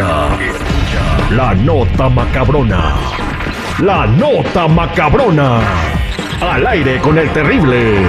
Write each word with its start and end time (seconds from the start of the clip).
escucha 0.00 1.34
la 1.34 1.54
nota 1.54 2.08
macabrona. 2.08 2.94
La 3.80 4.06
nota 4.06 4.68
macabrona. 4.68 5.60
Al 6.40 6.66
aire 6.66 6.98
con 6.98 7.18
el 7.18 7.28
terrible. 7.30 8.06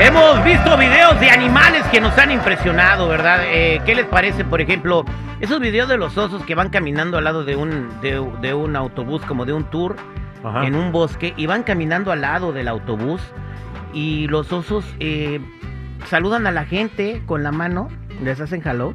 Hemos 0.00 0.44
visto 0.44 0.76
videos 0.76 1.18
de 1.18 1.30
animales 1.30 1.82
que 1.90 2.00
nos 2.00 2.16
han 2.18 2.30
impresionado, 2.30 3.08
¿verdad? 3.08 3.40
Eh, 3.46 3.80
¿Qué 3.86 3.94
les 3.94 4.04
parece, 4.04 4.44
por 4.44 4.60
ejemplo, 4.60 5.04
esos 5.40 5.60
videos 5.60 5.88
de 5.88 5.96
los 5.96 6.18
osos 6.18 6.44
que 6.44 6.54
van 6.54 6.68
caminando 6.68 7.16
al 7.16 7.24
lado 7.24 7.44
de 7.44 7.56
un, 7.56 7.88
de, 8.02 8.22
de 8.40 8.54
un 8.54 8.76
autobús, 8.76 9.22
como 9.22 9.46
de 9.46 9.54
un 9.54 9.64
tour, 9.64 9.96
Ajá. 10.42 10.66
en 10.66 10.74
un 10.74 10.92
bosque, 10.92 11.32
y 11.36 11.46
van 11.46 11.62
caminando 11.62 12.12
al 12.12 12.20
lado 12.20 12.52
del 12.52 12.68
autobús, 12.68 13.22
y 13.94 14.26
los 14.28 14.52
osos 14.52 14.84
eh, 15.00 15.40
saludan 16.06 16.46
a 16.46 16.50
la 16.50 16.64
gente 16.66 17.22
con 17.26 17.42
la 17.42 17.52
mano, 17.52 17.88
les 18.22 18.40
hacen 18.40 18.62
hello, 18.64 18.94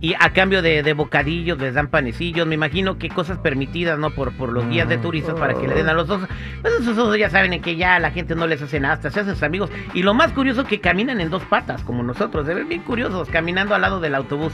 y 0.00 0.14
a 0.14 0.32
cambio 0.32 0.62
de, 0.62 0.84
de 0.84 0.92
bocadillos 0.92 1.58
les 1.58 1.74
dan 1.74 1.88
panecillos, 1.88 2.46
me 2.46 2.54
imagino 2.54 2.98
que 2.98 3.08
cosas 3.08 3.38
permitidas, 3.38 3.98
¿no? 3.98 4.10
Por, 4.10 4.32
por 4.32 4.52
los 4.52 4.68
guías 4.68 4.88
de 4.88 4.96
turistas 4.98 5.34
para 5.34 5.54
que 5.54 5.66
le 5.66 5.74
den 5.74 5.88
a 5.88 5.92
los 5.92 6.08
osos. 6.08 6.28
Pues 6.62 6.74
esos 6.74 6.96
osos 6.96 7.18
ya 7.18 7.30
saben 7.30 7.60
que 7.60 7.74
ya 7.74 7.98
la 7.98 8.12
gente 8.12 8.36
no 8.36 8.46
les 8.46 8.62
hace 8.62 8.78
nada, 8.78 8.94
hasta 8.94 9.10
se 9.10 9.20
hacen 9.20 9.34
sus 9.34 9.42
amigos. 9.42 9.70
Y 9.94 10.04
lo 10.04 10.14
más 10.14 10.32
curioso 10.32 10.62
que 10.64 10.80
caminan 10.80 11.20
en 11.20 11.30
dos 11.30 11.42
patas, 11.44 11.82
como 11.82 12.04
nosotros, 12.04 12.46
se 12.46 12.54
ven 12.54 12.68
bien 12.68 12.82
curiosos, 12.82 13.28
caminando 13.28 13.74
al 13.74 13.80
lado 13.80 13.98
del 13.98 14.14
autobús. 14.14 14.52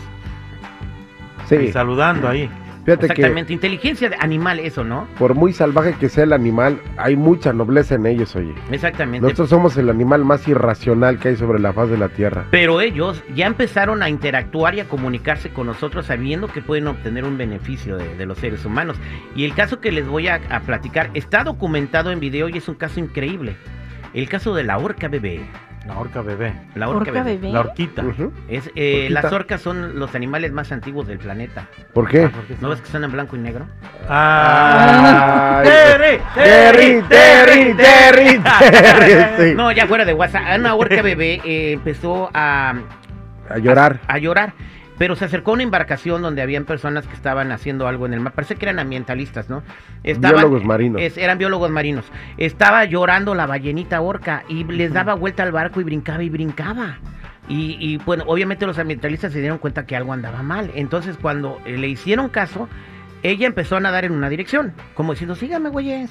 Y 1.44 1.48
Sí, 1.48 1.72
saludando 1.72 2.26
ahí. 2.26 2.48
Fíjate 2.84 3.06
que 3.06 3.12
Exactamente, 3.12 3.52
inteligencia 3.52 4.08
de 4.08 4.16
animal, 4.20 4.58
eso, 4.60 4.84
¿no? 4.84 5.08
por 5.18 5.34
muy 5.34 5.52
salvaje 5.52 5.94
que 5.94 6.08
sea 6.08 6.24
el 6.24 6.32
animal, 6.32 6.80
hay 6.96 7.16
mucha 7.16 7.52
nobleza 7.52 7.94
en 7.94 8.06
ellos, 8.06 8.34
oye. 8.36 8.54
Exactamente. 8.70 9.22
Nosotros 9.22 9.50
somos 9.50 9.76
el 9.76 9.90
animal 9.90 10.24
más 10.24 10.46
irracional 10.48 11.18
que 11.18 11.28
hay 11.28 11.36
sobre 11.36 11.58
la 11.58 11.72
faz 11.72 11.88
de 11.88 11.98
la 11.98 12.08
tierra. 12.08 12.46
Pero 12.50 12.80
ellos 12.80 13.22
ya 13.34 13.46
empezaron 13.46 14.02
a 14.02 14.08
interactuar 14.08 14.74
y 14.74 14.80
a 14.80 14.88
comunicarse 14.88 15.50
con 15.50 15.66
nosotros 15.66 16.06
sabiendo 16.06 16.48
que 16.48 16.62
pueden 16.62 16.86
obtener 16.88 17.24
un 17.24 17.38
beneficio 17.38 17.96
de, 17.96 18.16
de 18.16 18.26
los 18.26 18.38
seres 18.38 18.64
humanos. 18.64 18.96
Y 19.34 19.44
el 19.44 19.54
caso 19.54 19.80
que 19.80 19.92
les 19.92 20.06
voy 20.06 20.28
a, 20.28 20.40
a 20.50 20.60
platicar 20.60 21.10
está 21.14 21.44
documentado 21.44 22.10
en 22.10 22.20
video 22.20 22.48
y 22.48 22.58
es 22.58 22.68
un 22.68 22.74
caso 22.74 23.00
increíble. 23.00 23.56
El 24.12 24.28
caso 24.28 24.54
de 24.54 24.62
la 24.62 24.78
orca 24.78 25.08
bebé. 25.08 25.40
La 25.86 25.98
orca 25.98 26.22
bebé. 26.22 26.54
La 26.74 26.88
orca, 26.88 27.10
Orca 27.10 27.12
bebé. 27.22 27.36
bebé. 27.38 27.52
La 27.52 27.60
orquita. 27.60 28.02
Es, 28.48 28.70
eh, 28.74 29.02
Orquita. 29.02 29.20
las 29.22 29.32
orcas 29.32 29.60
son 29.60 29.98
los 29.98 30.14
animales 30.14 30.50
más 30.52 30.72
antiguos 30.72 31.06
del 31.06 31.18
planeta. 31.18 31.68
¿Por 31.92 32.08
qué? 32.08 32.24
Ah, 32.24 32.30
¿por 32.34 32.44
qué 32.44 32.56
¿No 32.60 32.70
ves 32.70 32.80
que 32.80 32.86
son 32.88 33.04
en 33.04 33.12
blanco 33.12 33.36
y 33.36 33.40
negro? 33.40 33.66
Ah. 34.08 35.58
Ay, 35.62 35.68
Terry, 35.68 36.18
Terry, 36.34 37.02
Terry, 37.08 37.74
Terry, 37.74 38.38
Terry, 38.40 39.50
sí. 39.50 39.54
No, 39.54 39.70
ya 39.72 39.86
fuera 39.86 40.04
de 40.04 40.14
WhatsApp. 40.14 40.42
Una 40.58 40.74
orca 40.74 41.02
bebé 41.02 41.40
eh, 41.44 41.72
empezó 41.72 42.30
a, 42.32 42.74
A 43.50 43.58
llorar. 43.58 44.00
a 44.08 44.18
llorar. 44.18 44.54
Pero 44.98 45.16
se 45.16 45.24
acercó 45.24 45.50
a 45.50 45.54
una 45.54 45.64
embarcación 45.64 46.22
donde 46.22 46.40
habían 46.40 46.64
personas 46.64 47.06
que 47.06 47.14
estaban 47.14 47.50
haciendo 47.50 47.88
algo 47.88 48.06
en 48.06 48.14
el 48.14 48.20
mar. 48.20 48.32
Parece 48.32 48.54
que 48.54 48.64
eran 48.66 48.78
ambientalistas, 48.78 49.50
¿no? 49.50 49.62
Biólogos 50.42 50.64
marinos. 50.64 51.02
es- 51.02 51.16
eran 51.18 51.36
biólogos 51.38 51.70
marinos. 51.70 52.04
Estaba 52.36 52.84
llorando 52.84 53.34
la 53.34 53.46
ballenita 53.46 54.00
orca 54.00 54.44
y 54.48 54.62
les 54.64 54.92
daba 54.92 55.14
vuelta 55.14 55.42
al 55.42 55.50
barco 55.50 55.80
y 55.80 55.84
brincaba 55.84 56.22
y 56.22 56.30
brincaba. 56.30 56.98
Y, 57.48 57.76
y, 57.80 57.96
bueno, 57.98 58.24
obviamente 58.28 58.66
los 58.66 58.78
ambientalistas 58.78 59.32
se 59.32 59.40
dieron 59.40 59.58
cuenta 59.58 59.84
que 59.84 59.96
algo 59.96 60.12
andaba 60.12 60.42
mal. 60.42 60.70
Entonces 60.76 61.16
cuando 61.20 61.60
eh, 61.66 61.76
le 61.76 61.88
hicieron 61.88 62.28
caso, 62.28 62.68
ella 63.24 63.46
empezó 63.48 63.76
a 63.76 63.80
nadar 63.80 64.04
en 64.04 64.12
una 64.12 64.28
dirección. 64.28 64.72
Como 64.94 65.12
diciendo, 65.12 65.34
sígame, 65.34 65.70
güeyes. 65.70 66.10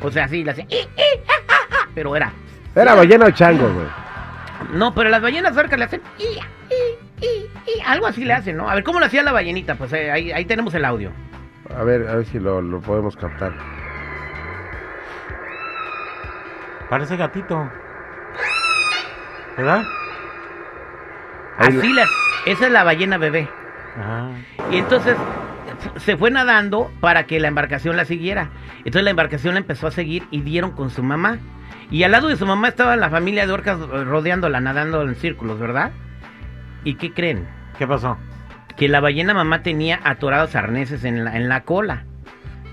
O 0.00 0.10
sea, 0.12 0.28
sí, 0.28 0.44
la 0.44 0.52
hacía... 0.52 0.64
"Ih, 0.70 0.76
ih, 0.76 1.20
ja, 1.26 1.34
ja, 1.48 1.56
ja", 1.76 1.88
Pero 1.94 2.14
era... 2.16 2.32
Era 2.74 2.94
ballena 2.94 3.26
o 3.26 3.30
chango, 3.32 3.68
güey. 3.74 3.86
No, 4.78 4.94
pero 4.94 5.10
las 5.10 5.20
ballenas 5.20 5.56
orcas 5.56 5.78
le 5.78 5.84
hacen... 5.86 6.00
Algo 7.86 8.06
así 8.06 8.24
le 8.24 8.32
hacen, 8.32 8.56
¿no? 8.56 8.68
A 8.68 8.74
ver, 8.74 8.84
¿cómo 8.84 9.00
lo 9.00 9.06
hacía 9.06 9.22
la 9.22 9.32
ballenita? 9.32 9.74
Pues 9.74 9.92
eh, 9.92 10.10
ahí, 10.10 10.32
ahí 10.32 10.44
tenemos 10.44 10.74
el 10.74 10.84
audio. 10.84 11.12
A 11.76 11.82
ver, 11.84 12.08
a 12.08 12.16
ver 12.16 12.26
si 12.26 12.38
lo, 12.38 12.60
lo 12.60 12.80
podemos 12.80 13.16
captar. 13.16 13.52
Parece 16.88 17.16
gatito. 17.16 17.70
¿Verdad? 19.56 19.84
Ahí 21.58 21.78
Así 21.78 21.92
las... 21.92 22.08
Esa 22.46 22.66
es 22.66 22.72
la 22.72 22.84
ballena 22.84 23.18
bebé. 23.18 23.48
Ajá. 23.96 24.30
Y 24.70 24.78
entonces 24.78 25.16
se 25.96 26.16
fue 26.16 26.30
nadando 26.30 26.90
para 27.00 27.26
que 27.26 27.38
la 27.40 27.48
embarcación 27.48 27.96
la 27.96 28.04
siguiera. 28.04 28.50
Entonces 28.78 29.04
la 29.04 29.10
embarcación 29.10 29.54
la 29.54 29.60
empezó 29.60 29.86
a 29.86 29.90
seguir 29.90 30.26
y 30.30 30.40
dieron 30.40 30.72
con 30.72 30.90
su 30.90 31.02
mamá. 31.02 31.38
Y 31.90 32.02
al 32.04 32.12
lado 32.12 32.28
de 32.28 32.36
su 32.36 32.46
mamá 32.46 32.68
estaba 32.68 32.96
la 32.96 33.10
familia 33.10 33.46
de 33.46 33.52
orcas 33.52 33.78
eh, 33.78 34.04
rodeándola, 34.04 34.60
nadando 34.60 35.02
en 35.02 35.14
círculos, 35.14 35.58
¿verdad? 35.58 35.92
¿Y 36.84 36.94
qué 36.94 37.12
creen? 37.12 37.46
¿Qué 37.80 37.86
pasó? 37.86 38.18
Que 38.76 38.88
la 38.88 39.00
ballena 39.00 39.32
mamá 39.32 39.62
tenía 39.62 40.00
atorados 40.04 40.54
arneses 40.54 41.02
en 41.04 41.24
la, 41.24 41.34
en 41.34 41.48
la 41.48 41.62
cola. 41.62 42.04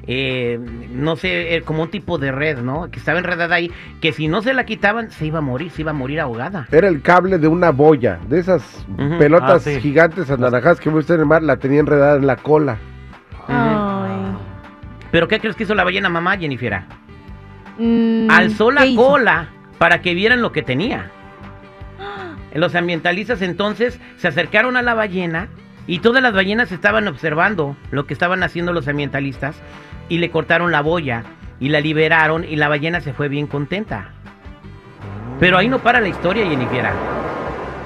Eh, 0.05 0.59
no 0.91 1.15
sé, 1.15 1.55
eh, 1.55 1.61
como 1.61 1.83
un 1.83 1.89
tipo 1.89 2.17
de 2.17 2.33
red, 2.33 2.57
¿no? 2.57 2.91
Que 2.91 2.99
estaba 2.99 3.17
enredada 3.17 3.55
ahí, 3.55 3.71
que 4.01 4.11
si 4.11 4.27
no 4.27 4.41
se 4.41 4.53
la 4.53 4.65
quitaban, 4.65 5.09
se 5.09 5.25
iba 5.25 5.37
a 5.39 5.41
morir, 5.41 5.71
se 5.71 5.83
iba 5.83 5.91
a 5.91 5.93
morir 5.93 6.19
ahogada. 6.19 6.67
Era 6.73 6.89
el 6.89 7.01
cable 7.01 7.37
de 7.37 7.47
una 7.47 7.71
boya, 7.71 8.19
de 8.27 8.39
esas 8.39 8.85
pelotas 9.17 9.65
Ah, 9.65 9.71
sí. 9.71 9.79
gigantes 9.79 10.29
anaranjadas 10.29 10.81
que 10.81 10.89
ve 10.89 10.97
usted 10.99 11.15
en 11.15 11.21
el 11.21 11.25
mar, 11.25 11.41
la 11.41 11.55
tenía 11.55 11.79
enredada 11.79 12.17
en 12.17 12.27
la 12.27 12.35
cola. 12.35 12.77
Ay. 13.47 14.35
¿Pero 15.09 15.29
qué 15.29 15.39
crees 15.39 15.55
que 15.55 15.63
hizo 15.63 15.73
la 15.73 15.85
ballena 15.85 16.09
mamá, 16.09 16.37
Jennifer? 16.37 16.81
Mm, 17.79 18.29
alzó 18.29 18.71
la 18.71 18.85
cola 18.93 19.47
para 19.77 20.01
que 20.01 20.13
vieran 20.13 20.41
lo 20.41 20.51
que 20.51 20.63
tenía. 20.63 21.11
Los 22.53 22.75
ambientalistas 22.75 23.41
entonces 23.41 23.99
se 24.17 24.27
acercaron 24.27 24.77
a 24.77 24.81
la 24.81 24.93
ballena 24.93 25.49
y 25.85 25.99
todas 25.99 26.21
las 26.21 26.33
ballenas 26.33 26.71
estaban 26.71 27.07
observando 27.07 27.75
lo 27.91 28.05
que 28.05 28.13
estaban 28.13 28.43
haciendo 28.43 28.73
los 28.73 28.87
ambientalistas 28.87 29.55
y 30.09 30.17
le 30.17 30.31
cortaron 30.31 30.71
la 30.71 30.81
boya 30.81 31.23
y 31.59 31.69
la 31.69 31.79
liberaron 31.79 32.43
y 32.43 32.55
la 32.55 32.67
ballena 32.67 33.01
se 33.01 33.13
fue 33.13 33.29
bien 33.29 33.47
contenta. 33.47 34.11
Pero 35.39 35.57
ahí 35.57 35.69
no 35.69 35.79
para 35.79 35.99
la 35.99 36.07
historia, 36.07 36.45
Jennifer. 36.47 36.85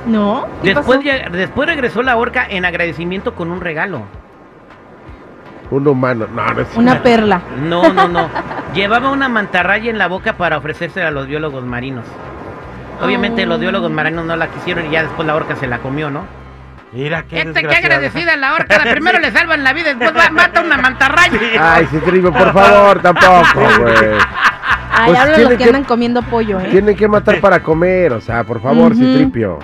¿No? 0.08 0.48
¿Qué 0.64 0.74
Después, 0.74 1.00
después 1.32 1.68
regresó 1.68 2.02
la 2.02 2.18
orca 2.18 2.46
en 2.50 2.66
agradecimiento 2.66 3.36
con 3.36 3.52
un 3.52 3.62
regalo. 3.62 4.04
Un 5.70 5.88
humano. 5.88 6.28
No, 6.34 6.48
no 6.48 6.62
es 6.62 6.76
Una 6.76 7.02
perla. 7.02 7.42
No, 7.62 7.94
no, 7.94 8.08
no. 8.08 8.30
Llevaba 8.74 9.12
una 9.12 9.30
mantarraya 9.30 9.90
en 9.90 9.98
la 9.98 10.08
boca 10.08 10.34
para 10.38 10.58
ofrecérsela 10.58 11.10
a 11.10 11.12
los 11.12 11.28
biólogos 11.28 11.64
marinos. 11.64 12.06
Obviamente 13.02 13.44
Oh. 13.44 13.48
los 13.48 13.60
biólogos 13.60 13.92
marinos 13.92 14.26
no 14.26 14.36
la 14.36 14.48
quisieron 14.48 14.88
y 14.88 14.92
ya 14.92 15.04
después 15.04 15.26
la 15.28 15.36
orca 15.36 15.56
se 15.56 15.68
la 15.68 15.80
comió, 15.80 16.10
¿no? 16.10 16.26
Mira 16.94 17.24
qué 17.24 17.38
Este, 17.40 17.54
qué 17.54 17.62
desgraciada. 17.62 17.96
agradecida 17.96 18.36
la 18.36 18.54
orca. 18.54 18.78
La 18.84 18.92
primero 18.92 19.20
le 19.20 19.32
salvan 19.32 19.64
la 19.64 19.74
vida, 19.74 19.94
después 19.94 20.14
va- 20.16 20.30
mata 20.30 20.62
una 20.62 20.78
mantarraya. 20.78 21.40
Ay, 21.60 21.86
Citripio, 21.88 22.32
por 22.34 22.52
favor, 22.54 23.00
tampoco, 23.02 23.60
güey. 23.80 23.96
Ay, 24.94 25.06
Pues 25.08 25.20
hablan 25.20 25.42
los 25.44 25.50
que 25.52 25.58
que- 25.58 25.64
andan 25.64 25.84
comiendo 25.86 26.22
pollo, 26.22 26.60
¿eh? 26.60 26.68
Tienen 26.70 26.96
que 26.98 27.08
matar 27.08 27.40
para 27.40 27.62
comer, 27.64 28.12
o 28.14 28.20
sea, 28.22 28.44
por 28.44 28.62
favor. 28.62 28.94
Citripio. 28.94 29.60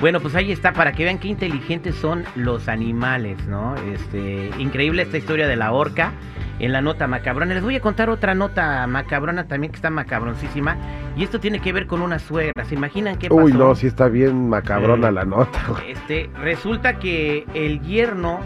Bueno, 0.00 0.20
pues 0.20 0.34
ahí 0.34 0.52
está, 0.52 0.72
para 0.72 0.92
que 0.92 1.04
vean 1.04 1.18
qué 1.18 1.28
inteligentes 1.28 1.94
son 1.94 2.24
los 2.34 2.68
animales, 2.68 3.46
¿no? 3.46 3.74
Este, 3.76 4.50
increíble 4.58 5.02
esta 5.02 5.16
historia 5.16 5.46
de 5.46 5.56
la 5.56 5.72
orca 5.72 6.12
en 6.58 6.72
la 6.72 6.80
nota 6.80 7.06
macabrona. 7.06 7.54
Les 7.54 7.62
voy 7.62 7.76
a 7.76 7.80
contar 7.80 8.10
otra 8.10 8.34
nota 8.34 8.86
macabrona 8.86 9.46
también 9.46 9.70
que 9.72 9.76
está 9.76 9.90
macabroncísima. 9.90 10.76
Y 11.16 11.24
esto 11.24 11.40
tiene 11.40 11.60
que 11.60 11.72
ver 11.72 11.86
con 11.86 12.02
una 12.02 12.18
suegra. 12.18 12.64
¿Se 12.64 12.74
imaginan 12.74 13.16
qué 13.18 13.28
pasó? 13.28 13.40
Uy, 13.40 13.52
no, 13.52 13.74
sí 13.74 13.86
está 13.86 14.08
bien 14.08 14.48
macabrona 14.48 15.10
la 15.10 15.24
nota. 15.24 15.60
Este, 15.86 16.28
resulta 16.40 16.98
que 16.98 17.46
el 17.54 17.80
yerno 17.82 18.40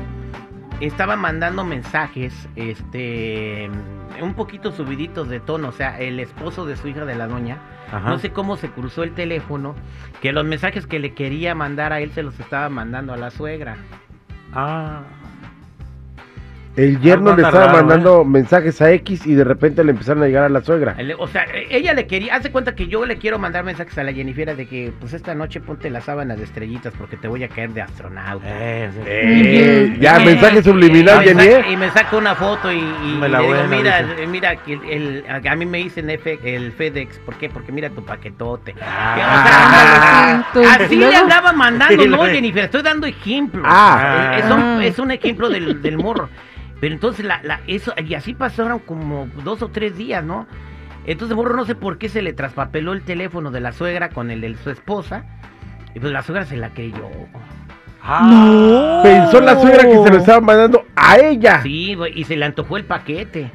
estaba 0.80 1.16
mandando 1.16 1.64
mensajes, 1.64 2.48
este, 2.56 3.70
un 4.22 4.34
poquito 4.34 4.72
subiditos 4.72 5.28
de 5.28 5.40
tono, 5.40 5.68
o 5.68 5.72
sea, 5.72 5.98
el 5.98 6.20
esposo 6.20 6.66
de 6.66 6.76
su 6.76 6.88
hija 6.88 7.04
de 7.04 7.14
la 7.14 7.26
doña, 7.26 7.58
Ajá. 7.92 8.10
no 8.10 8.18
sé 8.18 8.30
cómo 8.30 8.56
se 8.56 8.70
cruzó 8.70 9.02
el 9.02 9.14
teléfono, 9.14 9.74
que 10.20 10.32
los 10.32 10.44
mensajes 10.44 10.86
que 10.86 10.98
le 10.98 11.14
quería 11.14 11.54
mandar 11.54 11.92
a 11.92 12.00
él 12.00 12.10
se 12.12 12.22
los 12.22 12.38
estaba 12.40 12.68
mandando 12.68 13.12
a 13.12 13.16
la 13.16 13.30
suegra. 13.30 13.76
Ah. 14.52 15.02
El 16.78 17.00
yerno 17.00 17.30
Algo 17.30 17.42
le 17.42 17.48
estaba 17.48 17.66
raro, 17.66 17.78
mandando 17.78 18.24
mensajes 18.24 18.80
a 18.80 18.90
X 18.92 19.26
y 19.26 19.34
de 19.34 19.42
repente 19.42 19.82
le 19.82 19.90
empezaron 19.90 20.22
a 20.22 20.26
llegar 20.26 20.44
a 20.44 20.48
la 20.48 20.60
suegra. 20.62 20.96
O 21.18 21.26
sea, 21.26 21.44
ella 21.70 21.92
le 21.92 22.06
quería, 22.06 22.36
hace 22.36 22.52
cuenta 22.52 22.74
que 22.76 22.86
yo 22.86 23.04
le 23.04 23.18
quiero 23.18 23.38
mandar 23.38 23.64
mensajes 23.64 23.98
a 23.98 24.04
la 24.04 24.12
Jennifer 24.12 24.54
de 24.56 24.66
que, 24.66 24.92
pues 25.00 25.12
esta 25.12 25.34
noche 25.34 25.60
ponte 25.60 25.90
las 25.90 26.04
sábanas 26.04 26.38
de 26.38 26.44
estrellitas 26.44 26.92
porque 26.96 27.16
te 27.16 27.26
voy 27.26 27.42
a 27.42 27.48
caer 27.48 27.70
de 27.70 27.82
astronauta. 27.82 28.46
Eh. 28.48 28.90
Eh, 29.06 29.96
ya, 30.00 30.20
mensaje 30.20 30.60
y- 30.60 30.62
subliminal, 30.62 31.26
¿eh? 31.26 31.64
Y 31.70 31.76
me 31.76 31.90
saca 31.90 32.16
una 32.16 32.36
foto 32.36 32.70
y, 32.72 32.76
y 32.78 33.16
Me 33.20 33.28
la 33.28 33.40
le 33.40 33.46
digo, 33.48 33.58
mira, 33.68 34.02
dice. 34.02 34.22
eh, 34.22 34.26
mira, 34.28 34.56
que 34.56 34.72
el, 34.74 35.24
el- 35.28 35.46
a 35.48 35.56
mí 35.56 35.66
me 35.66 35.78
dicen 35.78 36.08
F- 36.10 36.38
el 36.44 36.70
FedEx, 36.72 37.18
¿por 37.18 37.34
qué? 37.38 37.48
Porque 37.48 37.72
mira 37.72 37.90
tu 37.90 38.04
paquetote. 38.04 38.74
Ah. 38.80 39.14
Que, 40.52 40.58
o 40.60 40.62
sea, 40.62 40.72
Ah, 40.74 40.78
así 40.84 40.94
¿y 40.94 40.98
le 40.98 41.16
andaba 41.16 41.52
mandando, 41.52 42.06
no, 42.06 42.24
Jennifer, 42.26 42.64
estoy 42.64 42.82
dando 42.82 43.06
ejemplos. 43.06 43.64
Ah. 43.66 44.34
Eh, 44.36 44.38
es, 44.40 44.44
un, 44.50 44.60
Ah. 44.62 44.80
es 44.84 44.98
un 44.98 45.10
ejemplo 45.10 45.48
del, 45.48 45.82
del 45.82 45.96
morro. 45.98 46.28
Pero 46.80 46.94
entonces, 46.94 47.24
la, 47.24 47.40
la- 47.42 47.60
eso, 47.66 47.92
y 48.04 48.14
así 48.14 48.34
pasaron 48.34 48.78
como 48.78 49.28
dos 49.44 49.62
o 49.62 49.68
tres 49.68 49.96
días, 49.96 50.24
¿no? 50.24 50.46
Entonces 51.06 51.36
Morro 51.36 51.56
no 51.56 51.64
sé 51.64 51.74
por 51.74 51.98
qué 51.98 52.08
se 52.08 52.22
le 52.22 52.32
traspapeló 52.34 52.92
el 52.92 53.02
teléfono 53.02 53.50
de 53.50 53.60
la 53.60 53.72
suegra 53.72 54.10
con 54.10 54.30
el 54.30 54.40
de 54.42 54.54
su 54.56 54.70
esposa. 54.70 55.24
Y 55.94 56.00
pues 56.00 56.12
la 56.12 56.22
suegra 56.22 56.44
se 56.44 56.56
la 56.56 56.68
creyó. 56.70 57.08
Ah. 58.02 59.00
Pensó 59.02 59.40
la 59.40 59.60
suegra 59.60 59.84
que 59.84 59.98
se 60.02 60.10
lo 60.10 60.16
estaba 60.18 60.40
mandando 60.40 60.84
a 60.94 61.18
ella. 61.18 61.62
Sí, 61.62 61.94
güey, 61.94 62.12
y 62.18 62.24
se 62.24 62.36
le 62.36 62.44
antojó 62.44 62.76
el 62.76 62.84
paquete. 62.84 63.50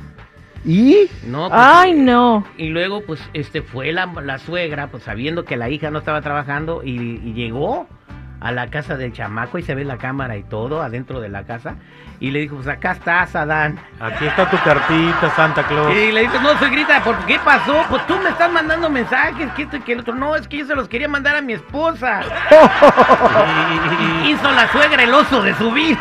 ¿Y? 0.66 1.10
No, 1.28 1.50
pues, 1.50 1.62
Ay, 1.62 1.94
no. 1.94 2.46
Y 2.58 2.70
luego, 2.70 3.02
pues, 3.06 3.22
este 3.34 3.62
fue 3.62 3.92
la, 3.92 4.06
la 4.06 4.40
suegra, 4.40 4.88
pues 4.88 5.04
sabiendo 5.04 5.44
que 5.46 5.58
la 5.58 5.70
hija 5.70 5.92
no 5.92 6.00
estaba 6.00 6.22
trabajando, 6.22 6.82
y, 6.84 7.20
y 7.24 7.34
llegó 7.34 7.88
a 8.44 8.52
la 8.52 8.68
casa 8.70 8.98
del 8.98 9.14
chamaco 9.14 9.58
y 9.58 9.64
se 9.64 9.74
ve 9.74 9.86
la 9.86 9.98
cámara 9.98 10.36
y 10.38 10.44
todo 10.44 10.82
adentro 10.82 11.22
de 11.22 11.30
la 11.30 11.44
casa. 11.44 11.76
Y 12.20 12.32
le 12.32 12.40
dijo, 12.40 12.56
pues 12.58 12.68
acá 12.68 12.92
estás, 12.92 13.36
Adán. 13.36 13.80
Aquí 14.00 14.26
está 14.26 14.50
tu 14.50 14.58
cartita, 14.58 15.30
Santa 15.36 15.64
Claus. 15.64 15.94
Y 15.96 16.12
le 16.12 16.22
dice, 16.22 16.40
no, 16.42 16.58
suegrita, 16.60 17.04
¿por 17.04 17.18
qué 17.26 17.40
pasó? 17.44 17.84
Pues 17.90 18.06
tú 18.06 18.18
me 18.20 18.30
estás 18.30 18.52
mandando 18.52 18.90
mensajes, 18.90 19.52
que 19.54 19.64
esto 19.64 19.78
y 19.78 19.80
que 19.82 19.94
el 19.94 20.00
otro. 20.02 20.14
No, 20.16 20.36
es 20.36 20.48
que 20.48 20.58
yo 20.58 20.66
se 20.66 20.76
los 20.76 20.88
quería 20.88 21.08
mandar 21.08 21.36
a 21.36 21.42
mi 21.42 21.54
esposa. 21.54 22.22
Y- 22.52 24.24
y- 24.26 24.30
y- 24.30 24.32
Hizo 24.34 24.52
la 24.52 24.72
suegra 24.72 25.04
el 25.04 25.14
oso 25.14 25.42
de 25.42 25.54
su 25.56 25.72
vida. 25.72 26.00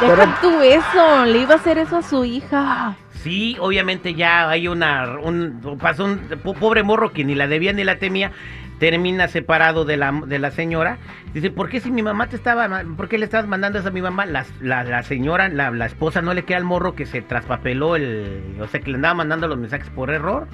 Deja 0.00 0.14
Pero- 0.16 0.32
tú 0.40 0.60
eso. 0.62 1.24
Le 1.26 1.38
iba 1.38 1.54
a 1.54 1.56
hacer 1.56 1.78
eso 1.78 1.96
a 1.98 2.02
su 2.02 2.24
hija. 2.24 2.94
Sí, 3.22 3.56
obviamente 3.58 4.14
ya 4.14 4.50
hay 4.50 4.68
una, 4.68 5.16
un, 5.22 5.78
pasó 5.80 6.04
un 6.04 6.18
po- 6.42 6.52
pobre 6.54 6.82
morro 6.82 7.12
que 7.12 7.24
ni 7.24 7.34
la 7.34 7.46
debía 7.46 7.72
ni 7.72 7.82
la 7.82 7.96
temía, 7.96 8.32
termina 8.78 9.28
separado 9.28 9.84
de 9.84 9.96
la, 9.96 10.12
de 10.26 10.38
la 10.38 10.50
señora. 10.50 10.98
Dice, 11.32 11.50
¿por 11.50 11.68
qué 11.68 11.80
si 11.80 11.90
mi 11.90 12.02
mamá 12.02 12.28
te 12.28 12.36
estaba, 12.36 12.68
por 12.96 13.08
qué 13.08 13.18
le 13.18 13.24
estabas 13.24 13.46
mandando 13.46 13.78
eso 13.78 13.88
a 13.88 13.90
mi 13.92 14.02
mamá? 14.02 14.26
La, 14.26 14.44
la, 14.60 14.84
la 14.84 15.02
señora, 15.02 15.48
la, 15.48 15.70
la 15.70 15.86
esposa 15.86 16.22
no 16.22 16.34
le 16.34 16.44
queda 16.44 16.58
al 16.58 16.64
morro 16.64 16.94
que 16.94 17.06
se 17.06 17.22
traspapeló 17.22 17.96
el, 17.96 18.56
o 18.60 18.66
sea, 18.68 18.80
que 18.80 18.90
le 18.90 18.96
andaba 18.96 19.14
mandando 19.14 19.48
los 19.48 19.58
mensajes 19.58 19.88
por 19.90 20.10
error, 20.10 20.46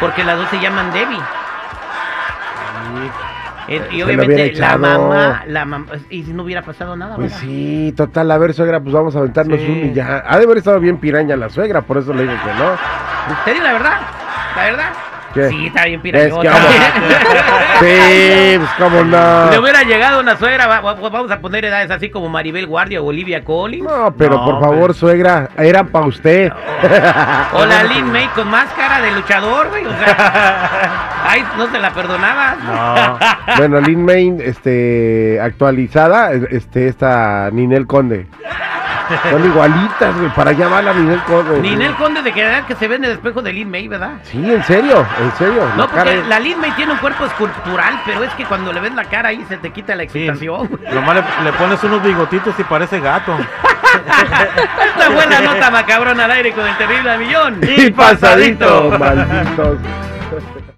porque 0.00 0.24
las 0.24 0.36
dos 0.38 0.48
se 0.48 0.60
llaman 0.60 0.92
Debbie. 0.92 1.20
Eh, 3.68 3.82
y 3.92 4.00
obviamente 4.02 4.52
la 4.54 4.78
mamá, 4.78 5.42
la 5.46 5.64
mamá, 5.66 5.86
y 6.08 6.22
si 6.24 6.32
no 6.32 6.42
hubiera 6.44 6.62
pasado 6.62 6.96
nada, 6.96 7.16
Pues 7.16 7.32
¿verdad? 7.32 7.40
sí, 7.46 7.92
total, 7.94 8.30
a 8.30 8.38
ver, 8.38 8.54
suegra, 8.54 8.80
pues 8.80 8.94
vamos 8.94 9.14
a 9.14 9.18
aventarnos 9.18 9.58
Sí. 9.60 9.66
uno 9.68 9.86
y 9.86 9.92
ya. 9.92 10.24
Ha 10.26 10.38
de 10.38 10.44
haber 10.44 10.56
estado 10.58 10.80
bien 10.80 10.96
piraña 10.96 11.36
la 11.36 11.50
suegra, 11.50 11.82
por 11.82 11.98
eso 11.98 12.14
le 12.14 12.22
digo 12.22 12.32
que 12.32 12.54
no. 12.54 12.70
Te 13.44 13.52
digo 13.52 13.64
la 13.64 13.72
verdad, 13.74 14.00
la 14.56 14.62
verdad. 14.64 14.92
¿Qué? 15.34 15.48
Sí, 15.50 15.66
está 15.66 15.84
bien 15.84 16.00
vamos. 16.02 16.42
Sí, 17.80 18.56
pues 18.58 18.70
cómo 18.78 19.04
no. 19.04 19.50
Le 19.50 19.58
hubiera 19.58 19.82
llegado 19.82 20.20
una 20.20 20.36
suegra, 20.36 20.66
va- 20.66 20.80
va- 20.80 20.94
vamos 20.94 21.30
a 21.30 21.38
poner 21.40 21.64
edades 21.66 21.90
así 21.90 22.10
como 22.10 22.28
Maribel 22.28 22.66
Guardia 22.66 23.00
o 23.00 23.06
Olivia 23.06 23.44
Collins. 23.44 23.84
No, 23.84 24.12
pero 24.16 24.36
No, 24.38 24.44
por 24.44 24.60
favor, 24.60 24.94
suegra, 24.94 25.50
eran 25.58 25.88
para 25.88 26.06
usted. 26.06 26.50
O 27.52 27.64
la 27.66 27.84
Lin 27.84 28.10
May 28.10 28.26
con 28.28 28.48
máscara 28.50 29.00
de 29.00 29.10
luchador, 29.12 29.68
güey. 29.68 29.84
O 29.86 29.90
sea, 29.98 30.70
ay, 31.28 31.44
no 31.56 31.70
se 31.70 31.78
la 31.78 31.90
perdonaba. 31.92 32.56
No. 32.64 33.56
Bueno, 33.58 33.80
Lin 33.80 34.04
Main, 34.04 34.40
este, 34.42 35.38
actualizada, 35.42 36.32
este, 36.50 36.88
esta 36.88 37.50
Ninel 37.52 37.86
Conde. 37.86 38.26
Son 39.30 39.44
igualitas, 39.44 40.16
güey, 40.16 40.30
para 40.34 40.50
allá 40.50 40.68
va 40.68 40.82
la 40.82 40.92
Ninel 40.92 41.22
Conde. 41.24 41.60
Ninel 41.60 41.94
Conde 41.96 42.22
de 42.22 42.32
que 42.32 42.62
que 42.66 42.74
se 42.74 42.88
ve 42.88 42.96
en 42.96 43.04
el 43.04 43.10
espejo 43.12 43.42
de 43.42 43.52
Lin 43.52 43.70
May, 43.70 43.88
¿verdad? 43.88 44.12
Sí, 44.24 44.38
en 44.38 44.62
serio, 44.64 45.04
en 45.20 45.32
serio. 45.36 45.62
No, 45.76 45.82
la 45.84 45.88
porque 45.88 46.22
la 46.28 46.40
Lin 46.40 46.60
May 46.60 46.70
tiene 46.72 46.92
un 46.92 46.98
cuerpo 46.98 47.24
escultural, 47.26 48.00
pero 48.04 48.24
es 48.24 48.32
que 48.34 48.44
cuando 48.44 48.72
le 48.72 48.80
ves 48.80 48.94
la 48.94 49.04
cara 49.04 49.28
ahí 49.30 49.44
se 49.48 49.56
te 49.58 49.70
quita 49.70 49.94
la 49.94 50.02
Sí. 50.04 50.26
excitación. 50.26 50.68
güey. 50.68 50.94
Nomás 50.94 51.16
le, 51.16 51.44
le 51.44 51.52
pones 51.52 51.82
unos 51.84 52.02
bigotitos 52.02 52.54
y 52.58 52.64
parece 52.64 53.00
gato. 53.00 53.36
Esta 53.38 55.08
buena 55.10 55.40
nota 55.40 55.70
macabrona 55.70 56.24
al 56.26 56.30
aire 56.32 56.52
con 56.52 56.66
el 56.66 56.76
terrible 56.76 57.18
millón. 57.18 57.60
Y 57.62 57.90
pasadito, 57.90 58.90
malditos. 58.98 59.78